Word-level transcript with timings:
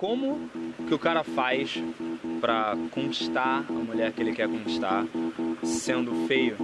como 0.00 0.48
que 0.88 0.94
o 0.94 0.98
cara 0.98 1.22
faz 1.22 1.78
para 2.40 2.74
conquistar 2.90 3.66
a 3.68 3.72
mulher 3.72 4.10
que 4.12 4.22
ele 4.22 4.32
quer 4.32 4.48
conquistar, 4.48 5.04
sendo 5.62 6.26
feio, 6.26 6.56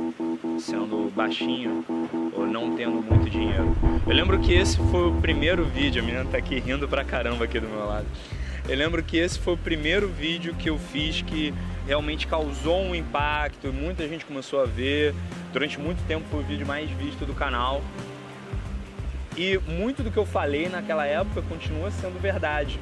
sendo 0.59 1.13
baixinho 1.15 1.85
ou 2.33 2.47
não 2.47 2.75
tendo 2.75 3.03
muito 3.03 3.29
dinheiro. 3.29 3.77
Eu 4.07 4.15
lembro 4.15 4.39
que 4.39 4.55
esse 4.55 4.79
foi 4.91 5.11
o 5.11 5.21
primeiro 5.21 5.67
vídeo, 5.67 6.03
a 6.03 6.05
menina 6.07 6.25
tá 6.25 6.39
aqui 6.39 6.59
rindo 6.59 6.89
pra 6.89 7.05
caramba 7.05 7.45
aqui 7.45 7.61
do 7.61 7.69
meu 7.69 7.85
lado. 7.85 8.07
Eu 8.67 8.75
lembro 8.75 9.03
que 9.03 9.19
esse 9.19 9.39
foi 9.39 9.53
o 9.53 9.59
primeiro 9.59 10.09
vídeo 10.09 10.55
que 10.55 10.71
eu 10.71 10.79
fiz 10.79 11.21
que 11.21 11.53
realmente 11.87 12.27
causou 12.27 12.81
um 12.81 12.95
impacto, 12.95 13.71
muita 13.71 14.09
gente 14.09 14.25
começou 14.25 14.63
a 14.63 14.65
ver. 14.65 15.15
Durante 15.53 15.79
muito 15.79 16.03
tempo 16.09 16.25
foi 16.31 16.41
o 16.41 16.43
vídeo 16.43 16.67
mais 16.67 16.91
visto 16.93 17.27
do 17.27 17.35
canal. 17.35 17.83
E 19.37 19.59
muito 19.69 20.03
do 20.03 20.11
que 20.11 20.17
eu 20.17 20.25
falei 20.25 20.71
naquela 20.71 21.05
época 21.05 21.43
continua 21.43 21.91
sendo 21.91 22.19
verdade. 22.19 22.81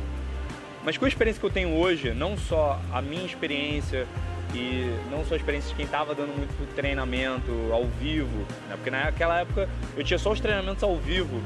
Mas 0.84 0.98
com 0.98 1.06
a 1.06 1.08
experiência 1.08 1.40
que 1.40 1.46
eu 1.46 1.50
tenho 1.50 1.70
hoje, 1.70 2.12
não 2.12 2.36
só 2.36 2.80
a 2.92 3.00
minha 3.00 3.24
experiência 3.24 4.06
e 4.54 4.94
não 5.10 5.24
só 5.24 5.34
a 5.34 5.36
experiência 5.36 5.70
de 5.70 5.74
quem 5.74 5.86
estava 5.86 6.14
dando 6.14 6.36
muito 6.36 6.74
treinamento 6.74 7.50
ao 7.72 7.86
vivo, 7.86 8.38
né? 8.68 8.76
porque 8.76 8.91
naquela 8.91 9.41
época 9.41 9.68
eu 9.96 10.04
tinha 10.04 10.18
só 10.18 10.30
os 10.30 10.41
treinamentos 10.41 10.82
ao 10.82 10.96
vivo 10.96 11.41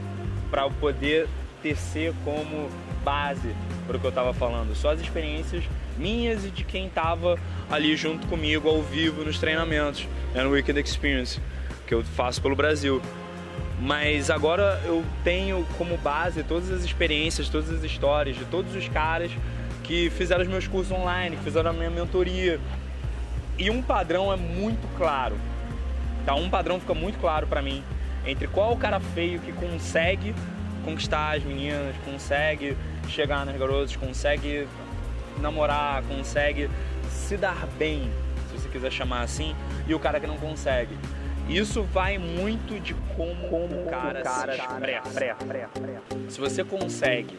para 0.50 0.68
poder 0.68 1.28
tecer 1.62 2.12
como 2.24 2.68
base 3.04 3.54
para 3.86 3.96
o 3.96 4.00
que 4.00 4.06
eu 4.06 4.10
estava 4.10 4.34
falando, 4.34 4.74
só 4.74 4.90
as 4.90 5.00
experiências 5.00 5.64
minhas 5.96 6.44
e 6.44 6.50
de 6.50 6.64
quem 6.64 6.86
estava 6.86 7.38
ali 7.70 7.96
junto 7.96 8.26
comigo 8.26 8.68
ao 8.68 8.82
vivo 8.82 9.24
nos 9.24 9.38
treinamentos, 9.38 10.06
né? 10.34 10.42
no 10.42 10.50
Weekend 10.50 10.80
Experience 10.80 11.40
que 11.86 11.94
eu 11.94 12.04
faço 12.04 12.42
pelo 12.42 12.54
Brasil. 12.54 13.00
Mas 13.80 14.28
agora 14.28 14.80
eu 14.84 15.04
tenho 15.22 15.64
como 15.76 15.96
base 15.98 16.42
todas 16.42 16.70
as 16.70 16.82
experiências, 16.82 17.48
todas 17.48 17.70
as 17.70 17.84
histórias 17.84 18.36
de 18.36 18.44
todos 18.44 18.74
os 18.74 18.88
caras 18.88 19.30
que 19.84 20.10
fizeram 20.10 20.42
os 20.42 20.48
meus 20.48 20.66
cursos 20.66 20.92
online, 20.92 21.36
que 21.36 21.44
fizeram 21.44 21.70
a 21.70 21.72
minha 21.72 21.90
mentoria. 21.90 22.60
E 23.56 23.70
um 23.70 23.80
padrão 23.80 24.32
é 24.32 24.36
muito 24.36 24.86
claro. 24.96 25.36
Tá? 26.26 26.34
Um 26.34 26.50
padrão 26.50 26.78
fica 26.80 26.94
muito 26.94 27.18
claro 27.18 27.46
para 27.46 27.62
mim 27.62 27.82
entre 28.26 28.46
qual 28.46 28.72
o 28.72 28.76
cara 28.76 29.00
feio 29.00 29.40
que 29.40 29.52
consegue 29.52 30.34
conquistar 30.84 31.36
as 31.36 31.42
meninas, 31.42 31.94
consegue 32.04 32.76
chegar 33.08 33.46
nas 33.46 33.56
garotas, 33.56 33.96
consegue 33.96 34.68
namorar, 35.40 36.02
consegue 36.02 36.68
se 37.10 37.36
dar 37.36 37.66
bem, 37.78 38.10
se 38.50 38.58
você 38.58 38.68
quiser 38.68 38.90
chamar 38.90 39.22
assim, 39.22 39.54
e 39.86 39.94
o 39.94 39.98
cara 39.98 40.20
que 40.20 40.26
não 40.26 40.36
consegue. 40.36 40.96
Isso 41.48 41.82
vai 41.82 42.18
muito 42.18 42.78
de 42.78 42.92
como, 43.16 43.34
como 43.48 43.82
o 43.82 43.86
cara, 43.86 44.20
cara 44.20 44.52
se 44.52 44.60
expressa. 44.60 45.30
Se 46.28 46.38
você 46.38 46.62
consegue 46.62 47.34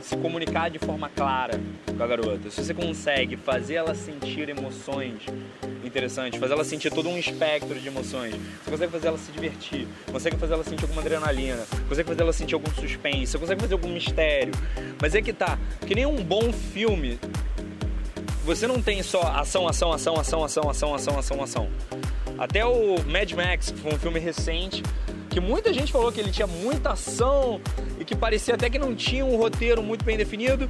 se 0.00 0.16
comunicar 0.16 0.70
de 0.70 0.78
forma 0.78 1.08
clara 1.08 1.60
com 1.96 2.02
a 2.02 2.06
garota, 2.06 2.48
se 2.48 2.62
você 2.62 2.72
consegue 2.72 3.36
fazer 3.36 3.74
ela 3.74 3.92
sentir 3.92 4.48
emoções 4.48 5.26
interessantes, 5.84 6.38
fazer 6.38 6.52
ela 6.52 6.62
sentir 6.62 6.90
todo 6.90 7.08
um 7.08 7.18
espectro 7.18 7.78
de 7.78 7.88
emoções, 7.88 8.36
você 8.64 8.70
consegue 8.70 8.92
fazer 8.92 9.08
ela 9.08 9.18
se 9.18 9.32
divertir, 9.32 9.88
consegue 10.10 10.36
fazer 10.36 10.54
ela 10.54 10.64
sentir 10.64 10.82
alguma 10.84 11.02
adrenalina, 11.02 11.66
consegue 11.88 12.08
fazer 12.08 12.22
ela 12.22 12.32
sentir 12.32 12.54
algum 12.54 12.70
suspense, 12.70 13.32
você 13.32 13.38
consegue 13.38 13.60
fazer 13.60 13.74
algum 13.74 13.88
mistério. 13.88 14.54
Mas 15.02 15.16
é 15.16 15.20
que 15.20 15.32
tá, 15.32 15.58
que 15.84 15.94
nem 15.94 16.06
um 16.06 16.22
bom 16.22 16.52
filme, 16.52 17.18
você 18.44 18.68
não 18.68 18.80
tem 18.80 19.02
só 19.02 19.22
ação, 19.22 19.66
ação, 19.66 19.92
ação, 19.92 20.14
ação, 20.14 20.44
ação, 20.44 20.70
ação, 20.70 20.94
ação, 20.94 21.18
ação, 21.18 21.42
ação. 21.42 21.68
Até 22.40 22.64
o 22.64 22.96
Mad 23.04 23.30
Max, 23.32 23.70
que 23.70 23.78
foi 23.78 23.92
um 23.92 23.98
filme 23.98 24.18
recente, 24.18 24.82
que 25.28 25.38
muita 25.38 25.74
gente 25.74 25.92
falou 25.92 26.10
que 26.10 26.18
ele 26.18 26.30
tinha 26.30 26.46
muita 26.46 26.92
ação 26.92 27.60
e 27.98 28.04
que 28.04 28.16
parecia 28.16 28.54
até 28.54 28.70
que 28.70 28.78
não 28.78 28.94
tinha 28.94 29.26
um 29.26 29.36
roteiro 29.36 29.82
muito 29.82 30.02
bem 30.06 30.16
definido, 30.16 30.66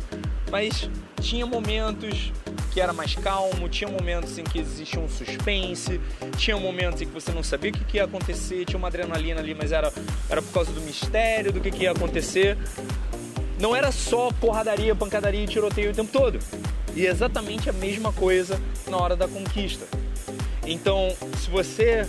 mas 0.51 0.91
tinha 1.21 1.47
momentos 1.47 2.33
que 2.73 2.81
era 2.81 2.93
mais 2.93 3.15
calmo, 3.15 3.69
tinha 3.69 3.89
momentos 3.89 4.37
em 4.37 4.43
que 4.43 4.59
existia 4.59 4.99
um 4.99 5.09
suspense, 5.09 6.01
tinha 6.37 6.57
momentos 6.57 7.03
em 7.03 7.07
que 7.07 7.13
você 7.13 7.31
não 7.31 7.45
sabia 7.45 7.71
o 7.71 7.73
que, 7.73 7.99
ia 7.99 8.05
acontecer, 8.05 8.65
tinha 8.65 8.77
uma 8.77 8.89
adrenalina 8.89 9.39
ali, 9.39 9.55
mas 9.55 9.71
era, 9.71 9.93
era 10.29 10.43
por 10.43 10.53
causa 10.53 10.73
do 10.73 10.81
mistério 10.81 11.53
do 11.53 11.61
que, 11.61 11.71
que 11.71 11.85
ia 11.85 11.93
acontecer. 11.93 12.59
Não 13.61 13.77
era 13.77 13.93
só 13.93 14.33
porradaria, 14.41 14.93
pancadaria 14.97 15.45
e 15.45 15.47
tiroteio 15.47 15.93
o 15.93 15.95
tempo 15.95 16.11
todo. 16.11 16.41
E 16.97 17.07
exatamente 17.07 17.71
a 17.71 17.73
mesma 17.73 18.13
coisa 18.13 18.61
na 18.89 18.97
hora 18.97 19.15
da 19.15 19.29
conquista. 19.29 20.00
Então, 20.71 21.09
se 21.37 21.51
você 21.51 22.07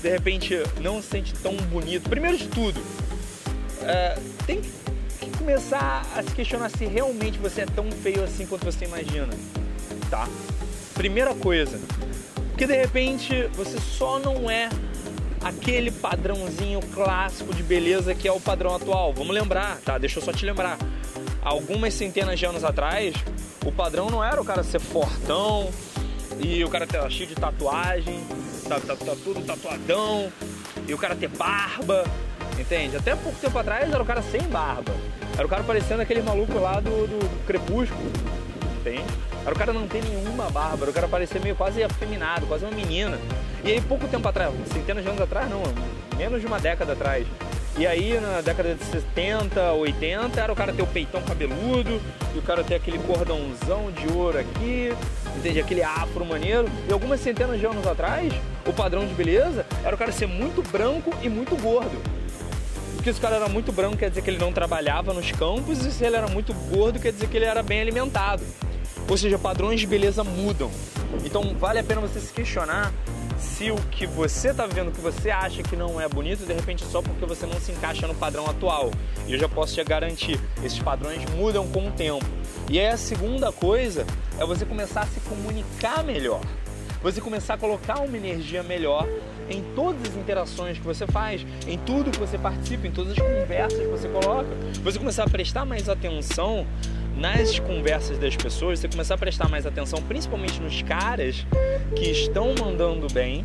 de 0.00 0.08
repente 0.08 0.56
não 0.80 1.02
se 1.02 1.08
sente 1.08 1.34
tão 1.34 1.56
bonito, 1.56 2.08
primeiro 2.08 2.38
de 2.38 2.46
tudo, 2.46 2.80
é, 3.82 4.16
tem 4.46 4.60
que 4.60 5.30
começar 5.36 6.06
a 6.14 6.22
se 6.22 6.30
questionar 6.30 6.68
se 6.68 6.84
realmente 6.86 7.38
você 7.38 7.62
é 7.62 7.66
tão 7.66 7.90
feio 7.90 8.22
assim 8.22 8.46
quanto 8.46 8.64
você 8.66 8.84
imagina, 8.84 9.34
tá? 10.08 10.28
Primeira 10.94 11.34
coisa, 11.34 11.80
porque 12.50 12.68
de 12.68 12.76
repente 12.76 13.48
você 13.54 13.80
só 13.80 14.20
não 14.20 14.48
é 14.48 14.68
aquele 15.42 15.90
padrãozinho 15.90 16.80
clássico 16.94 17.52
de 17.52 17.64
beleza 17.64 18.14
que 18.14 18.28
é 18.28 18.32
o 18.32 18.40
padrão 18.40 18.76
atual. 18.76 19.12
Vamos 19.12 19.34
lembrar, 19.34 19.78
tá? 19.84 19.98
Deixa 19.98 20.20
eu 20.20 20.22
só 20.22 20.32
te 20.32 20.46
lembrar. 20.46 20.78
Algumas 21.42 21.92
centenas 21.92 22.38
de 22.38 22.46
anos 22.46 22.62
atrás, 22.62 23.12
o 23.66 23.72
padrão 23.72 24.08
não 24.08 24.22
era 24.22 24.40
o 24.40 24.44
cara 24.44 24.62
ser 24.62 24.78
fortão, 24.78 25.68
e 26.40 26.64
o 26.64 26.68
cara 26.68 26.86
tá 26.86 27.08
cheio 27.08 27.28
de 27.28 27.34
tatuagem, 27.34 28.20
tá, 28.68 28.80
tá, 28.80 28.96
tá 28.96 29.16
tudo 29.22 29.44
tatuadão, 29.44 30.32
e 30.86 30.94
o 30.94 30.98
cara 30.98 31.14
ter 31.14 31.28
barba, 31.28 32.04
entende? 32.58 32.96
Até 32.96 33.14
pouco 33.14 33.38
tempo 33.38 33.58
atrás 33.58 33.92
era 33.92 34.02
o 34.02 34.06
cara 34.06 34.22
sem 34.22 34.42
barba. 34.42 34.92
Era 35.36 35.46
o 35.46 35.48
cara 35.48 35.64
parecendo 35.64 36.02
aquele 36.02 36.22
maluco 36.22 36.58
lá 36.58 36.78
do, 36.78 37.06
do 37.06 37.46
Crepúsculo, 37.46 38.10
entende? 38.80 39.04
Era 39.44 39.54
o 39.54 39.58
cara 39.58 39.72
não 39.72 39.86
ter 39.86 40.02
nenhuma 40.02 40.48
barba, 40.50 40.84
era 40.84 40.90
o 40.90 40.94
cara 40.94 41.08
parecer 41.08 41.40
meio 41.40 41.56
quase 41.56 41.82
afeminado, 41.82 42.46
quase 42.46 42.64
uma 42.64 42.74
menina. 42.74 43.18
E 43.64 43.72
aí 43.72 43.80
pouco 43.80 44.06
tempo 44.06 44.26
atrás, 44.28 44.52
centenas 44.72 45.02
de 45.02 45.08
anos 45.08 45.20
atrás 45.20 45.48
não, 45.50 45.62
menos 46.16 46.40
de 46.40 46.46
uma 46.46 46.60
década 46.60 46.92
atrás, 46.92 47.26
e 47.76 47.86
aí 47.86 48.20
na 48.20 48.40
década 48.40 48.74
de 48.74 48.84
70, 48.84 49.72
80, 49.72 50.40
era 50.40 50.52
o 50.52 50.56
cara 50.56 50.72
ter 50.72 50.82
o 50.82 50.86
peitão 50.86 51.20
cabeludo, 51.22 52.00
e 52.34 52.38
o 52.38 52.42
cara 52.42 52.62
ter 52.62 52.76
aquele 52.76 52.98
cordãozão 52.98 53.90
de 53.90 54.12
ouro 54.12 54.38
aqui, 54.38 54.94
entende? 55.36 55.60
Aquele 55.60 55.82
afro 55.82 56.24
maneiro. 56.24 56.68
E 56.88 56.92
algumas 56.92 57.20
centenas 57.20 57.58
de 57.58 57.66
anos 57.66 57.86
atrás, 57.86 58.32
o 58.66 58.72
padrão 58.72 59.06
de 59.06 59.14
beleza 59.14 59.66
era 59.84 59.94
o 59.94 59.98
cara 59.98 60.12
ser 60.12 60.26
muito 60.26 60.62
branco 60.70 61.12
e 61.22 61.28
muito 61.28 61.56
gordo. 61.56 62.00
Porque 62.96 63.12
se 63.12 63.18
o 63.18 63.22
cara 63.22 63.36
era 63.36 63.48
muito 63.48 63.70
branco 63.70 63.96
quer 63.96 64.08
dizer 64.08 64.22
que 64.22 64.30
ele 64.30 64.38
não 64.38 64.52
trabalhava 64.52 65.12
nos 65.12 65.30
campos, 65.30 65.84
e 65.84 65.92
se 65.92 66.04
ele 66.04 66.16
era 66.16 66.28
muito 66.28 66.54
gordo 66.70 66.98
quer 66.98 67.12
dizer 67.12 67.28
que 67.28 67.36
ele 67.36 67.44
era 67.44 67.62
bem 67.62 67.80
alimentado. 67.80 68.42
Ou 69.08 69.16
seja, 69.16 69.38
padrões 69.38 69.80
de 69.80 69.86
beleza 69.86 70.24
mudam. 70.24 70.70
Então 71.24 71.54
vale 71.58 71.78
a 71.78 71.84
pena 71.84 72.00
você 72.00 72.18
se 72.18 72.32
questionar 72.32 72.92
se 73.38 73.70
o 73.70 73.76
que 73.90 74.06
você 74.06 74.50
está 74.50 74.66
vendo, 74.66 74.90
que 74.90 75.00
você 75.00 75.30
acha 75.30 75.62
que 75.62 75.76
não 75.76 76.00
é 76.00 76.08
bonito, 76.08 76.46
de 76.46 76.52
repente 76.52 76.84
só 76.84 77.02
porque 77.02 77.26
você 77.26 77.46
não 77.46 77.60
se 77.60 77.72
encaixa 77.72 78.06
no 78.06 78.14
padrão 78.14 78.48
atual. 78.48 78.90
E 79.26 79.32
eu 79.34 79.38
já 79.38 79.48
posso 79.48 79.74
te 79.74 79.84
garantir, 79.84 80.40
esses 80.62 80.78
padrões 80.78 81.22
mudam 81.36 81.66
com 81.68 81.88
o 81.88 81.90
tempo. 81.90 82.24
E 82.70 82.80
aí 82.80 82.86
a 82.86 82.96
segunda 82.96 83.52
coisa 83.52 84.06
é 84.38 84.44
você 84.44 84.64
começar 84.64 85.02
a 85.02 85.06
se 85.06 85.20
comunicar 85.20 86.02
melhor. 86.02 86.40
Você 87.02 87.20
começar 87.20 87.54
a 87.54 87.58
colocar 87.58 88.00
uma 88.00 88.16
energia 88.16 88.62
melhor 88.62 89.06
em 89.50 89.62
todas 89.74 90.02
as 90.08 90.16
interações 90.16 90.78
que 90.78 90.84
você 90.84 91.06
faz, 91.06 91.44
em 91.66 91.76
tudo 91.78 92.10
que 92.10 92.18
você 92.18 92.38
participa, 92.38 92.86
em 92.86 92.90
todas 92.90 93.12
as 93.12 93.18
conversas 93.18 93.78
que 93.78 93.86
você 93.86 94.08
coloca. 94.08 94.48
Você 94.82 94.98
começar 94.98 95.24
a 95.24 95.28
prestar 95.28 95.66
mais 95.66 95.90
atenção 95.90 96.66
nas 97.14 97.58
conversas 97.58 98.18
das 98.18 98.34
pessoas, 98.34 98.78
você 98.78 98.88
começar 98.88 99.14
a 99.14 99.18
prestar 99.18 99.48
mais 99.48 99.66
atenção, 99.66 100.00
principalmente 100.02 100.58
nos 100.60 100.80
caras 100.80 101.46
que 101.94 102.10
estão 102.10 102.54
mandando 102.58 103.06
bem, 103.12 103.44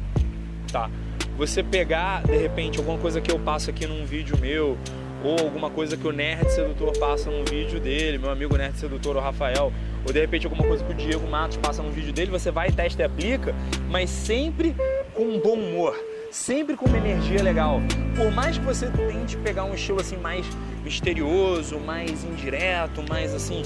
tá? 0.72 0.89
Você 1.38 1.62
pegar, 1.62 2.24
de 2.24 2.38
repente, 2.38 2.80
alguma 2.80 2.98
coisa 2.98 3.19
que 3.19 3.31
eu 3.31 3.39
passo 3.39 3.69
aqui 3.69 3.86
num 3.86 4.06
vídeo 4.06 4.38
meu, 4.39 4.77
ou 5.24 5.38
alguma 5.39 5.69
coisa 5.69 5.98
que 5.98 6.07
o 6.07 6.12
Nerd 6.12 6.50
Sedutor 6.51 6.98
passa 6.98 7.30
num 7.30 7.44
vídeo 7.44 7.80
dele, 7.80 8.18
meu 8.18 8.30
amigo 8.30 8.56
Nerd 8.56 8.77
Sedutor, 8.77 9.18
o 9.18 9.19
Rafael, 9.19 9.71
ou 10.06 10.13
de 10.13 10.19
repente 10.19 10.45
alguma 10.45 10.63
coisa 10.63 10.83
que 10.83 10.92
o 10.92 10.95
Diego 10.95 11.27
Matos 11.27 11.57
passa 11.57 11.83
num 11.83 11.92
vídeo 11.92 12.13
dele, 12.13 12.31
você 12.31 12.51
vai, 12.51 12.71
testa 12.71 13.01
e 13.01 13.06
aplica, 13.06 13.54
mas 13.89 14.10
sempre 14.10 14.75
com 15.13 15.24
um 15.24 15.39
bom 15.39 15.56
humor, 15.56 15.95
sempre 16.31 16.75
com 16.75 16.86
uma 16.86 16.98
energia 16.98 17.44
legal. 17.44 17.81
Por 18.16 18.31
mais 18.31 18.57
que 18.57 18.63
você 18.63 18.88
tente 18.88 19.36
pegar 19.38 19.66
um 19.66 19.74
estilo 19.74 20.00
assim 20.00 20.18
mais 20.18 20.45
misterioso, 20.83 21.80
mais 21.80 22.24
indireto, 22.24 23.04
mais 23.10 23.33
assim, 23.33 23.63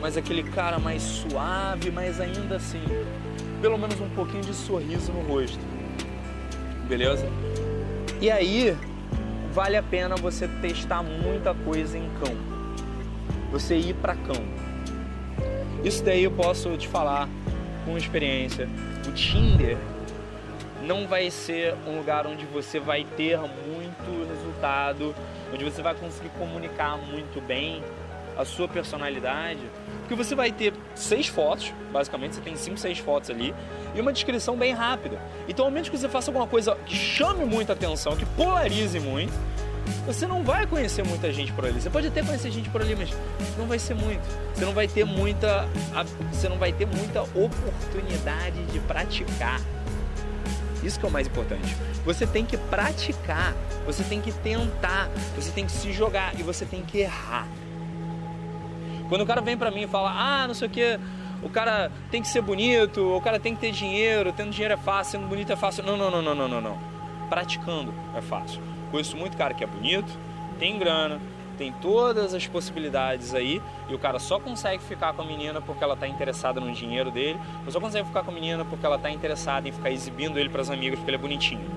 mais 0.00 0.16
aquele 0.16 0.42
cara 0.42 0.78
mais 0.78 1.02
suave, 1.02 1.90
mas 1.90 2.20
ainda 2.20 2.56
assim, 2.56 2.82
pelo 3.62 3.78
menos 3.78 3.98
um 4.00 4.08
pouquinho 4.10 4.42
de 4.42 4.54
sorriso 4.54 5.12
no 5.12 5.22
rosto. 5.22 5.58
Beleza? 6.86 7.26
E 8.20 8.30
aí, 8.30 8.76
vale 9.56 9.74
a 9.74 9.82
pena 9.82 10.16
você 10.16 10.46
testar 10.46 11.02
muita 11.02 11.54
coisa 11.54 11.96
em 11.96 12.10
cão. 12.20 12.36
Você 13.50 13.74
ir 13.74 13.94
para 13.94 14.14
cão. 14.14 14.44
Isso 15.82 16.04
daí 16.04 16.24
eu 16.24 16.30
posso 16.30 16.76
te 16.76 16.86
falar 16.86 17.26
com 17.82 17.96
experiência. 17.96 18.68
O 19.08 19.12
Tinder 19.12 19.78
não 20.82 21.06
vai 21.06 21.30
ser 21.30 21.74
um 21.86 21.96
lugar 21.96 22.26
onde 22.26 22.44
você 22.44 22.78
vai 22.78 23.06
ter 23.16 23.38
muito 23.38 24.28
resultado, 24.28 25.14
onde 25.50 25.64
você 25.64 25.80
vai 25.80 25.94
conseguir 25.94 26.28
comunicar 26.38 26.98
muito 26.98 27.40
bem 27.40 27.82
a 28.36 28.44
sua 28.44 28.68
personalidade, 28.68 29.60
porque 30.00 30.14
você 30.14 30.34
vai 30.34 30.52
ter 30.52 30.72
seis 30.94 31.26
fotos, 31.26 31.72
basicamente, 31.92 32.34
você 32.34 32.40
tem 32.40 32.56
cinco, 32.56 32.78
seis 32.78 32.98
fotos 32.98 33.30
ali, 33.30 33.54
e 33.94 34.00
uma 34.00 34.12
descrição 34.12 34.56
bem 34.56 34.72
rápida. 34.72 35.18
Então, 35.48 35.64
ao 35.64 35.70
menos 35.70 35.88
que 35.88 35.96
você 35.96 36.08
faça 36.08 36.30
alguma 36.30 36.46
coisa 36.46 36.76
que 36.86 36.94
chame 36.94 37.44
muita 37.44 37.72
atenção, 37.72 38.14
que 38.14 38.26
polarize 38.26 39.00
muito, 39.00 39.32
você 40.04 40.26
não 40.26 40.42
vai 40.42 40.66
conhecer 40.66 41.04
muita 41.04 41.32
gente 41.32 41.52
por 41.52 41.64
ali. 41.64 41.80
Você 41.80 41.90
pode 41.90 42.08
até 42.08 42.22
conhecer 42.22 42.50
gente 42.50 42.68
por 42.70 42.80
ali, 42.80 42.94
mas 42.94 43.10
não 43.56 43.66
vai 43.66 43.78
ser 43.78 43.94
muito. 43.94 44.22
Você 44.54 44.64
não 44.64 44.72
vai 44.72 44.88
ter 44.88 45.04
muita, 45.04 45.66
você 46.32 46.48
não 46.48 46.58
vai 46.58 46.72
ter 46.72 46.86
muita 46.86 47.22
oportunidade 47.22 48.64
de 48.66 48.80
praticar 48.80 49.60
isso 50.82 51.00
que 51.00 51.06
é 51.06 51.08
o 51.08 51.12
mais 51.12 51.26
importante. 51.26 51.76
Você 52.04 52.26
tem 52.26 52.44
que 52.44 52.56
praticar, 52.56 53.54
você 53.84 54.04
tem 54.04 54.20
que 54.20 54.30
tentar, 54.32 55.08
você 55.34 55.50
tem 55.50 55.66
que 55.66 55.72
se 55.72 55.92
jogar 55.92 56.38
e 56.38 56.42
você 56.42 56.64
tem 56.64 56.82
que 56.82 56.98
errar. 56.98 57.48
Quando 59.08 59.22
o 59.22 59.26
cara 59.26 59.40
vem 59.40 59.56
pra 59.56 59.70
mim 59.70 59.82
e 59.82 59.86
fala, 59.86 60.10
ah, 60.10 60.46
não 60.46 60.54
sei 60.54 60.68
o 60.68 60.70
que, 60.70 60.98
o 61.42 61.48
cara 61.48 61.90
tem 62.10 62.22
que 62.22 62.28
ser 62.28 62.40
bonito, 62.40 63.16
o 63.16 63.20
cara 63.20 63.38
tem 63.38 63.54
que 63.54 63.60
ter 63.60 63.70
dinheiro, 63.70 64.32
tendo 64.32 64.50
dinheiro 64.50 64.74
é 64.74 64.76
fácil, 64.76 65.12
sendo 65.12 65.28
bonito 65.28 65.52
é 65.52 65.56
fácil. 65.56 65.84
Não, 65.84 65.96
não, 65.96 66.10
não, 66.10 66.22
não, 66.22 66.34
não, 66.34 66.48
não, 66.48 66.60
não. 66.60 66.78
Praticando 67.28 67.92
é 68.16 68.20
fácil. 68.20 68.60
Conheço 68.90 69.16
muito 69.16 69.36
cara 69.36 69.54
que 69.54 69.62
é 69.62 69.66
bonito, 69.66 70.10
tem 70.58 70.78
grana, 70.78 71.20
tem 71.56 71.72
todas 71.72 72.34
as 72.34 72.46
possibilidades 72.46 73.34
aí 73.34 73.60
e 73.88 73.94
o 73.94 73.98
cara 73.98 74.18
só 74.18 74.38
consegue 74.38 74.82
ficar 74.82 75.12
com 75.12 75.22
a 75.22 75.24
menina 75.24 75.60
porque 75.60 75.82
ela 75.82 75.94
está 75.94 76.06
interessada 76.06 76.60
no 76.60 76.72
dinheiro 76.72 77.10
dele, 77.10 77.38
ou 77.64 77.72
só 77.72 77.80
consegue 77.80 78.06
ficar 78.06 78.22
com 78.22 78.30
a 78.30 78.34
menina 78.34 78.64
porque 78.64 78.84
ela 78.84 78.96
está 78.96 79.10
interessada 79.10 79.68
em 79.68 79.72
ficar 79.72 79.90
exibindo 79.90 80.38
ele 80.38 80.48
para 80.48 80.62
as 80.62 80.70
amigas 80.70 80.98
porque 80.98 81.10
ele 81.10 81.16
é 81.16 81.20
bonitinho. 81.20 81.70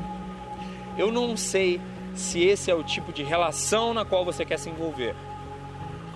Eu 0.98 1.12
não 1.12 1.38
sei 1.38 1.80
se 2.14 2.44
esse 2.44 2.70
é 2.70 2.76
o 2.76 2.84
tipo 2.84 3.14
de 3.14 3.24
relação 3.24 3.94
na 3.94 4.04
qual 4.04 4.26
você 4.26 4.44
quer 4.44 4.58
se 4.58 4.70
envolver. 4.70 5.16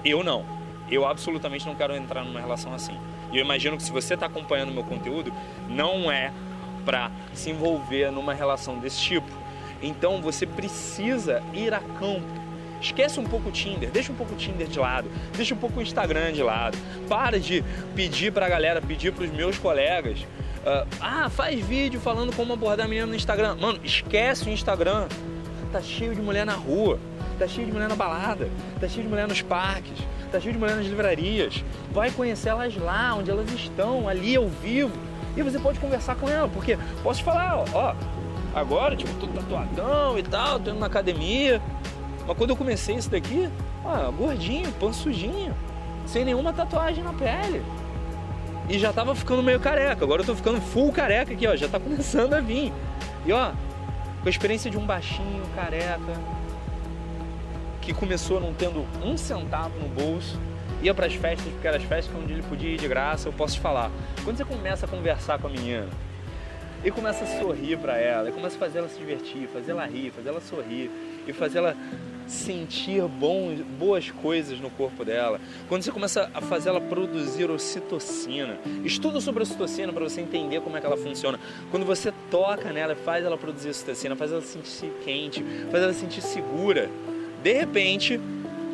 Eu 0.04 0.24
não. 0.24 0.63
Eu 0.94 1.06
absolutamente 1.06 1.66
não 1.66 1.76
quero 1.76 1.96
entrar 1.96 2.24
numa 2.24 2.40
relação 2.40 2.74
assim. 2.74 2.98
E 3.32 3.38
eu 3.38 3.44
imagino 3.44 3.78
que 3.78 3.84
se 3.84 3.92
você 3.92 4.14
está 4.14 4.26
acompanhando 4.26 4.72
meu 4.72 4.84
conteúdo, 4.84 5.34
não 5.68 6.12
é 6.12 6.32
para 6.86 7.12
se 7.34 7.50
envolver 7.50 8.12
numa 8.12 8.34
relação 8.34 8.80
desse 8.80 9.00
tipo. 9.00 9.32
Então 9.82 10.22
você 10.22 10.46
precisa 10.46 11.42
ir 11.54 11.74
a 11.74 11.80
campo 11.80 12.44
Esquece 12.84 13.18
um 13.18 13.24
pouco 13.24 13.48
o 13.48 13.52
Tinder, 13.52 13.90
deixa 13.90 14.12
um 14.12 14.16
pouco 14.16 14.34
o 14.34 14.36
Tinder 14.36 14.68
de 14.68 14.78
lado, 14.78 15.10
deixa 15.34 15.56
um 15.56 15.58
pouco 15.58 15.80
o 15.80 15.82
Instagram 15.82 16.34
de 16.34 16.44
lado. 16.44 16.78
Para 17.08 17.40
de 17.40 17.64
pedir 17.96 18.34
pra 18.34 18.50
galera, 18.50 18.82
pedir 18.82 19.14
pros 19.14 19.32
meus 19.32 19.58
colegas. 19.58 20.20
Uh, 20.20 20.86
ah, 21.00 21.30
faz 21.30 21.66
vídeo 21.66 22.02
falando 22.02 22.36
como 22.36 22.52
abordar 22.52 22.86
a 22.86 22.90
menina 22.90 23.08
no 23.08 23.16
Instagram. 23.16 23.56
Mano, 23.56 23.80
esquece 23.86 24.50
o 24.50 24.52
Instagram. 24.52 25.08
Tá 25.72 25.82
cheio 25.82 26.14
de 26.14 26.22
mulher 26.22 26.46
na 26.46 26.56
rua, 26.56 27.00
tá 27.40 27.48
cheio 27.48 27.66
de 27.66 27.72
mulher 27.72 27.88
na 27.88 27.96
balada, 27.96 28.50
tá 28.82 28.88
cheio 28.88 29.04
de 29.04 29.10
mulher 29.10 29.28
nos 29.30 29.42
parques, 29.42 29.98
tá 30.34 30.40
cheio 30.40 30.54
de 30.54 30.60
mulher 30.60 30.76
nas 30.76 30.86
livrarias. 30.86 31.64
Vai 31.92 32.10
conhecer 32.10 32.50
elas 32.50 32.76
lá, 32.76 33.16
onde 33.16 33.30
elas 33.30 33.50
estão, 33.52 34.08
ali 34.08 34.36
ao 34.36 34.48
vivo. 34.48 34.98
E 35.38 35.42
você 35.44 35.60
pode 35.60 35.80
conversar 35.80 36.16
com 36.16 36.28
ela, 36.28 36.48
porque 36.48 36.78
posso 37.04 37.20
te 37.20 37.26
falar, 37.26 37.64
ó, 37.74 37.96
agora, 38.54 38.96
tipo, 38.96 39.14
tô 39.16 39.28
tatuadão 39.28 40.18
e 40.18 40.24
tal, 40.24 40.60
tô 40.60 40.72
indo 40.72 40.80
na 40.80 40.88
academia, 40.88 41.62
mas 42.28 42.38
quando 42.38 42.52
eu 42.52 42.56
comecei 42.56 42.96
isso 42.96 43.10
daqui, 43.10 43.50
ó, 43.86 44.12
gordinho, 44.12 44.72
pansudinho, 44.74 45.56
sem 46.06 46.26
nenhuma 46.26 46.52
tatuagem 46.52 47.04
na 47.04 47.14
pele. 47.14 47.64
E 48.70 48.80
já 48.80 48.94
tava 48.94 49.14
ficando 49.14 49.44
meio 49.44 49.60
careca. 49.60 50.06
Agora 50.06 50.22
eu 50.22 50.26
tô 50.26 50.34
ficando 50.34 50.62
full 50.62 50.92
careca 50.92 51.34
aqui, 51.34 51.46
ó. 51.46 51.54
Já 51.54 51.68
tá 51.68 51.80
começando 51.82 52.34
a 52.34 52.40
vir. 52.40 52.72
E 53.26 53.34
ó, 53.34 53.52
com 54.22 54.28
a 54.28 54.30
experiência 54.30 54.72
de 54.72 54.78
um 54.78 54.86
baixinho 54.86 55.44
careca 55.54 56.00
que 57.84 57.94
começou 57.94 58.40
não 58.40 58.54
tendo 58.54 58.86
um 59.04 59.18
centavo 59.18 59.78
no 59.80 59.88
bolso, 59.88 60.40
ia 60.82 60.94
para 60.94 61.06
as 61.06 61.14
festas 61.14 61.52
porque 61.52 61.68
eram 61.68 61.78
as 61.78 61.84
festas 61.84 62.16
onde 62.16 62.34
ele 62.34 62.44
podia 62.44 62.70
ir 62.70 62.78
de 62.78 62.88
graça. 62.88 63.28
Eu 63.28 63.34
posso 63.34 63.56
te 63.56 63.62
falar. 63.62 63.92
Quando 64.24 64.38
você 64.38 64.46
começa 64.46 64.86
a 64.86 64.90
conversar 64.90 65.40
com 65.40 65.48
a 65.48 65.50
menina 65.50 65.88
e 66.84 66.92
começa 66.92 67.24
a 67.24 67.40
sorrir 67.40 67.78
para 67.78 67.98
ela, 67.98 68.30
e 68.30 68.32
começa 68.32 68.58
a 68.58 68.60
fazer 68.60 68.80
ela 68.80 68.90
se 68.90 69.00
divertir, 69.00 69.48
fazer 69.48 69.72
ela 69.72 69.86
rir, 69.86 70.12
fazer 70.12 70.30
ela 70.30 70.42
sorrir 70.42 70.92
e 71.26 71.32
fazer 71.32 71.60
ela 71.60 71.78
sentir 72.28 73.02
bom, 73.04 73.56
boas 73.78 74.10
coisas 74.12 74.60
no 74.60 74.70
corpo 74.70 75.04
dela, 75.04 75.40
quando 75.68 75.84
você 75.84 75.92
começa 75.92 76.30
a 76.34 76.42
fazer 76.42 76.70
ela 76.70 76.80
produzir 76.82 77.50
ocitocina, 77.50 78.58
estuda 78.84 79.20
sobre 79.20 79.44
ocitocina 79.44 79.92
para 79.92 80.04
você 80.04 80.22
entender 80.22 80.62
como 80.62 80.78
é 80.78 80.82
que 80.82 80.86
ela 80.86 80.98
funciona. 80.98 81.40
Quando 81.70 81.86
você 81.86 82.14
toca 82.32 82.72
nela, 82.72 82.96
faz 82.96 83.26
ela 83.26 83.38
produzir 83.38 83.70
ocitocina, 83.70 84.16
faz 84.16 84.32
ela 84.32 84.42
sentir 84.42 84.92
quente, 85.04 85.44
faz 85.70 85.84
ela 85.84 85.94
sentir 85.94 86.22
segura. 86.22 86.90
De 87.44 87.52
repente, 87.54 88.20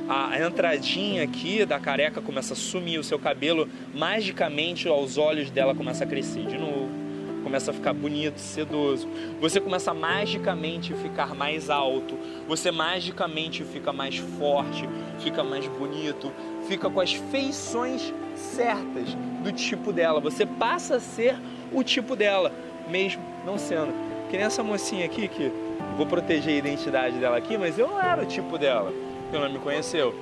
a 0.08 0.40
entradinha 0.40 1.24
aqui 1.24 1.66
da 1.66 1.80
careca 1.80 2.22
começa 2.22 2.54
a 2.54 2.56
sumir, 2.56 3.00
o 3.00 3.04
seu 3.04 3.20
cabelo 3.20 3.68
magicamente 3.94 4.88
aos 4.88 5.18
olhos 5.18 5.50
dela 5.50 5.76
começa 5.76 6.04
a 6.04 6.08
crescer 6.08 6.46
de 6.46 6.58
novo 6.58 7.10
começa 7.44 7.72
a 7.72 7.74
ficar 7.74 7.94
bonito, 7.94 8.38
sedoso. 8.38 9.08
Você 9.42 9.60
começa 9.60 9.92
a 9.92 9.94
magicamente 9.94 10.94
ficar 10.94 11.34
mais 11.34 11.70
alto. 11.70 12.18
Você 12.48 12.72
magicamente 12.72 13.64
fica 13.64 13.92
mais 13.92 14.18
forte, 14.18 14.88
fica 15.20 15.44
mais 15.44 15.66
bonito, 15.68 16.32
fica 16.68 16.90
com 16.90 17.00
as 17.00 17.14
feições 17.14 18.14
certas 18.36 19.16
do 19.44 19.52
tipo 19.52 19.92
dela. 19.92 20.20
Você 20.20 20.46
passa 20.46 20.98
a 20.98 21.00
ser 21.00 21.36
o 21.72 21.84
tipo 21.84 22.16
dela, 22.16 22.52
mesmo 22.90 23.24
não 23.46 23.58
sendo. 23.58 24.09
Que 24.30 24.38
nem 24.38 24.46
essa 24.46 24.64
mocinha 24.64 25.06
aqui 25.06 25.28
que 25.28 25.52
vou 25.98 26.06
proteger 26.06 26.54
a 26.54 26.58
identidade 26.58 27.18
dela 27.18 27.38
aqui, 27.38 27.58
mas 27.58 27.78
eu 27.80 27.88
não 27.88 28.02
era 28.02 28.22
o 28.22 28.26
tipo 28.26 28.58
dela, 28.58 28.94
porque 29.24 29.36
ela 29.36 29.50
me 29.50 29.60
conheceu. 29.60 30.14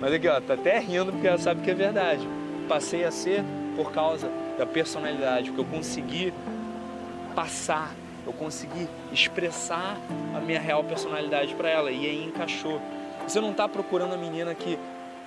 Mas 0.00 0.12
aqui, 0.12 0.28
ó, 0.28 0.40
tá 0.40 0.54
até 0.54 0.78
rindo 0.78 1.12
porque 1.12 1.26
ela 1.26 1.38
sabe 1.38 1.62
que 1.62 1.70
é 1.70 1.74
verdade. 1.74 2.26
Passei 2.68 3.04
a 3.04 3.10
ser 3.10 3.44
por 3.76 3.92
causa 3.92 4.30
da 4.58 4.66
personalidade, 4.66 5.50
porque 5.50 5.60
eu 5.60 5.76
consegui 5.76 6.34
passar, 7.34 7.94
eu 8.26 8.32
consegui 8.32 8.88
expressar 9.12 9.96
a 10.36 10.40
minha 10.40 10.60
real 10.60 10.82
personalidade 10.82 11.54
para 11.54 11.70
ela 11.70 11.90
e 11.90 12.06
aí 12.06 12.24
encaixou. 12.24 12.80
Você 13.26 13.40
não 13.40 13.52
está 13.52 13.68
procurando 13.68 14.14
a 14.14 14.16
menina 14.16 14.54
que 14.54 14.78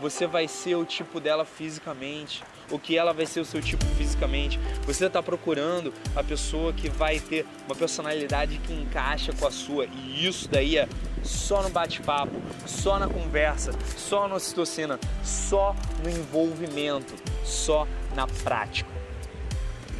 você 0.04 0.28
vai 0.28 0.50
ser 0.50 0.76
o 0.76 0.84
tipo 0.84 1.18
dela 1.22 1.46
fisicamente, 1.46 2.44
ou 2.70 2.78
que 2.78 2.98
ela 2.98 3.14
vai 3.14 3.26
ser 3.26 3.40
o 3.40 3.46
seu 3.46 3.62
tipo 3.62 3.86
fisicamente. 3.98 4.60
Você 4.86 5.06
está 5.06 5.24
procurando 5.24 5.94
a 6.14 6.22
pessoa 6.22 6.74
que 6.74 6.90
vai 6.90 7.22
ter 7.22 7.46
uma 7.66 7.74
personalidade 7.74 8.58
que 8.58 8.74
encaixa 8.74 9.32
com 9.32 9.48
a 9.48 9.52
sua, 9.52 9.86
e 9.86 10.28
isso 10.28 10.50
daí 10.50 10.78
é 10.78 10.90
só 11.24 11.64
no 11.64 11.70
bate-papo, 11.70 12.34
só 12.66 13.00
na 13.00 13.08
conversa, 13.08 13.72
só 13.96 14.28
na 14.28 14.36
ocitocina, 14.36 15.00
só 15.24 15.74
no 16.04 16.10
envolvimento, 16.10 17.16
só 17.46 17.88
na 18.14 18.28
prática. 18.28 18.92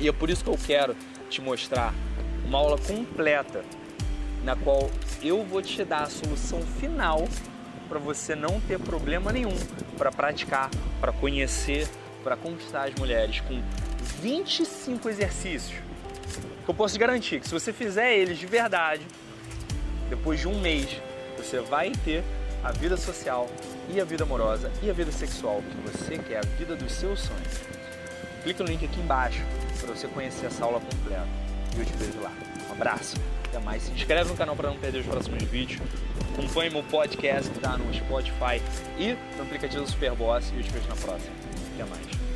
E 0.02 0.10
é 0.10 0.12
por 0.12 0.30
isso 0.30 0.44
que 0.44 0.50
eu 0.50 0.60
quero 0.68 0.98
te 1.30 1.42
mostrar 1.42 1.94
uma 2.46 2.58
aula 2.58 2.78
completa 2.78 3.64
na 4.44 4.54
qual 4.54 4.92
eu 5.22 5.46
vou 5.46 5.62
te 5.62 5.86
dar 5.86 6.04
a 6.04 6.10
solução 6.10 6.62
final 6.62 7.26
para 7.94 8.00
você 8.00 8.36
não 8.36 8.60
ter 8.62 8.80
problema 8.80 9.32
nenhum 9.32 9.56
para 10.00 10.12
praticar, 10.12 10.72
para 11.00 11.12
conhecer, 11.12 11.88
para 12.24 12.36
conquistar 12.36 12.88
as 12.88 12.96
mulheres 12.96 13.40
com 13.42 13.62
25 14.20 15.08
exercícios. 15.10 15.80
Que 16.66 16.72
eu 16.72 16.74
posso 16.74 16.96
te 16.96 17.00
garantir 17.00 17.40
que 17.40 17.48
se 17.48 17.54
você 17.54 17.72
fizer 17.72 18.18
eles 18.18 18.40
de 18.40 18.48
verdade, 18.48 19.06
depois 20.10 20.40
de 20.40 20.48
um 20.48 20.60
mês, 20.60 21.00
você 21.38 21.60
vai 21.60 21.92
ter 22.04 22.24
a 22.64 22.72
vida 22.72 22.98
social 22.98 23.48
e 23.88 24.02
a 24.02 24.04
vida 24.04 24.24
amorosa 24.24 24.72
e 24.82 24.90
a 24.90 24.94
vida 24.94 25.12
sexual 25.12 25.62
que 25.62 25.92
você 25.92 26.18
quer, 26.18 26.40
a 26.40 26.58
vida 26.58 26.76
dos 26.76 26.94
seus 26.94 27.20
sonhos. 27.20 27.62
Clica 28.42 28.64
no 28.64 28.70
link 28.72 28.84
aqui 28.84 29.00
embaixo 29.00 29.44
para 29.80 29.94
você 29.94 30.08
conhecer 30.08 30.48
essa 30.48 30.66
aula 30.66 30.80
completa. 30.80 31.28
E 31.76 31.80
eu 31.80 31.86
te 31.86 31.94
vejo 31.94 32.20
lá. 32.22 32.32
Um 32.70 32.72
abraço, 32.72 33.18
até 33.46 33.60
mais. 33.60 33.84
Se 33.84 33.92
inscreve 33.92 34.32
no 34.32 34.36
canal 34.36 34.56
para 34.56 34.70
não 34.70 34.78
perder 34.78 35.02
os 35.02 35.06
próximos 35.06 35.44
vídeos. 35.44 35.80
Acompanhe 36.34 36.72
meu 36.72 36.84
podcast 36.84 37.50
que 37.52 37.60
tá 37.60 37.78
no 37.78 37.94
Spotify 37.94 38.60
e 38.98 39.16
no 39.38 39.44
aplicativo 39.44 39.86
Superboss. 39.88 40.52
E 40.52 40.58
eu 40.58 40.64
te 40.64 40.72
vejo 40.72 40.88
na 40.88 40.96
próxima. 40.96 41.32
Até 41.76 41.86
mais. 41.86 42.33